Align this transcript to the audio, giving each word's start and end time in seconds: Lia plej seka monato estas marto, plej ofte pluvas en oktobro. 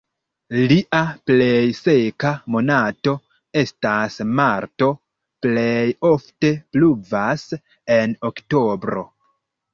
Lia 0.69 0.99
plej 1.31 1.67
seka 1.79 2.31
monato 2.55 3.13
estas 3.61 4.17
marto, 4.41 4.89
plej 5.47 5.83
ofte 6.15 6.53
pluvas 6.79 7.47
en 7.99 8.19
oktobro. 8.33 9.07